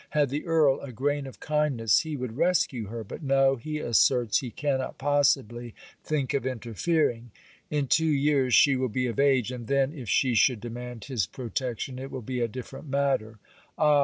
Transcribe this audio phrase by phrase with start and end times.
[0.17, 4.39] Had the Earl a grain of kindness, he would rescue her; but no; he asserts
[4.39, 7.29] he cannot possibly think of interfering.
[7.69, 11.27] In two years, she will be of age; and then, if she should demand his
[11.27, 13.37] protection, it will be a different matter.
[13.77, 13.99] Ah!